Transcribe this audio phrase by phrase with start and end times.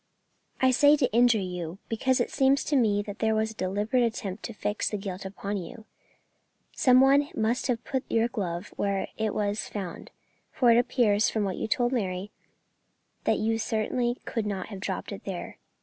[0.59, 4.01] "I say to injure you, because it seems to me that there was a deliberate
[4.01, 5.85] attempt to fix the guilt upon you.
[6.71, 10.09] Some one must have put your glove where it was found,
[10.51, 12.31] for it appears, from what you told Mary,
[13.25, 15.59] that you certainly could not have dropped it there."